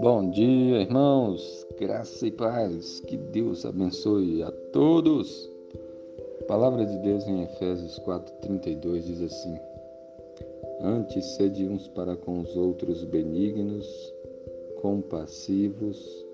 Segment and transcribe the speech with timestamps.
[0.00, 5.50] Bom dia, irmãos, graça e paz, que Deus abençoe a todos.
[6.40, 9.54] A palavra de Deus em Efésios 4,32 diz assim:
[10.80, 14.14] Antes sede uns para com os outros benignos,
[14.80, 16.24] compassivos,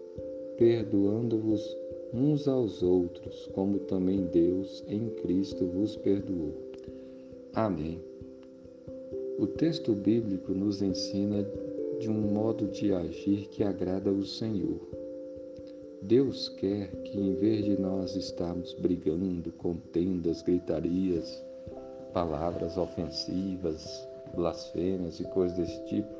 [0.56, 1.76] perdoando-vos
[2.14, 6.54] uns aos outros, como também Deus em Cristo vos perdoou.
[7.54, 8.00] Amém.
[9.38, 11.46] O texto bíblico nos ensina
[12.00, 14.80] de um modo de agir que agrada ao Senhor.
[16.00, 21.44] Deus quer que, em vez de nós estarmos brigando, contendas, gritarias,
[22.14, 26.14] palavras ofensivas, blasfêmias e coisas desse tipo,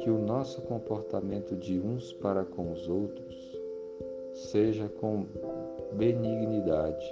[0.00, 3.58] que o nosso comportamento de uns para com os outros
[4.32, 5.26] seja com
[5.92, 7.04] benignidade,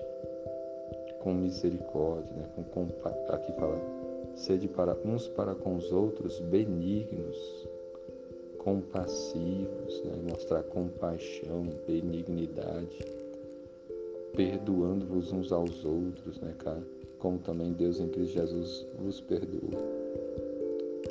[1.22, 2.46] com misericórdia, né?
[2.54, 2.88] com, com
[3.32, 3.78] aqui fala,
[4.34, 7.36] sede para uns para com os outros benignos,
[8.58, 10.22] compassivos, né?
[10.30, 13.04] mostrar compaixão, benignidade,
[14.34, 16.82] perdoando-vos uns aos outros, né, cara?
[17.18, 20.00] Como também Deus em Cristo Jesus vos perdoou.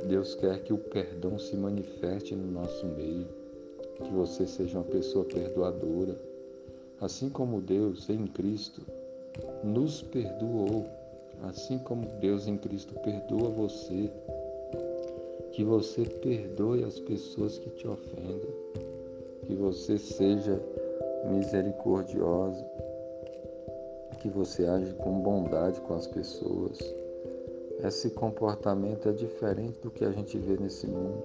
[0.08, 3.28] Deus quer que o perdão se manifeste no nosso meio,
[4.04, 6.20] que você seja uma pessoa perdoadora,
[7.02, 8.82] assim como Deus em Cristo
[9.64, 10.88] nos perdoou,
[11.44, 14.12] assim como Deus em Cristo perdoa você
[15.52, 18.54] que você perdoe as pessoas que te ofendem,
[19.46, 20.62] que você seja
[21.26, 22.64] misericordiosa,
[24.22, 26.78] que você age com bondade com as pessoas.
[27.84, 31.24] Esse comportamento é diferente do que a gente vê nesse mundo,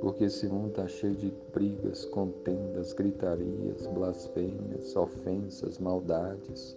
[0.00, 6.76] porque esse mundo está cheio de brigas, contendas, gritarias, blasfêmias, ofensas, maldades.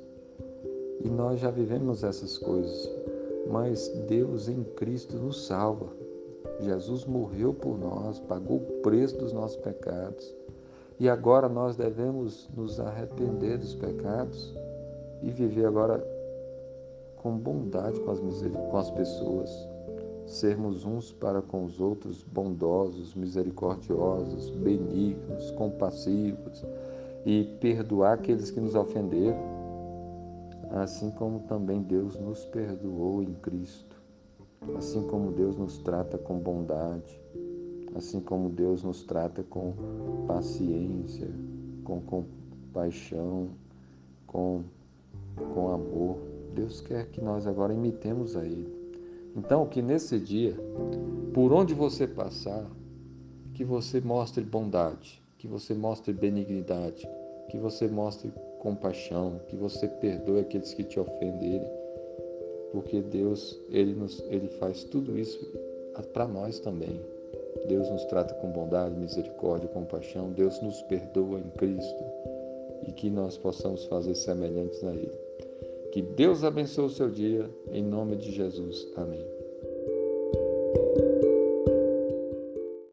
[1.04, 2.90] E nós já vivemos essas coisas,
[3.50, 5.88] mas Deus em Cristo nos salva.
[6.60, 10.36] Jesus morreu por nós, pagou o preço dos nossos pecados.
[11.00, 14.54] E agora nós devemos nos arrepender dos pecados
[15.24, 16.06] e viver agora
[17.18, 19.68] com bondade com as, com as pessoas.
[20.26, 26.64] Sermos uns para com os outros bondosos, misericordiosos, benignos, compassivos
[27.26, 29.38] e perdoar aqueles que nos ofenderam,
[30.72, 34.02] assim como também Deus nos perdoou em Cristo.
[34.78, 37.20] Assim como Deus nos trata com bondade,
[37.96, 39.74] assim como Deus nos trata com
[40.28, 41.28] paciência,
[41.84, 43.50] com compaixão,
[44.28, 44.64] com,
[45.54, 46.18] com amor,
[46.54, 48.72] Deus quer que nós agora imitemos a Ele.
[49.36, 50.56] Então, que nesse dia,
[51.34, 52.70] por onde você passar,
[53.54, 57.08] que você mostre bondade, que você mostre benignidade,
[57.50, 61.62] que você mostre compaixão, que você perdoe aqueles que te ofendem
[62.72, 65.40] porque Deus ele nos ele faz tudo isso
[66.14, 67.00] para nós também.
[67.68, 70.32] Deus nos trata com bondade, misericórdia, compaixão.
[70.32, 72.04] Deus nos perdoa em Cristo
[72.88, 75.12] e que nós possamos fazer semelhantes a Ele.
[75.92, 78.88] Que Deus abençoe o seu dia em nome de Jesus.
[78.96, 79.41] Amém.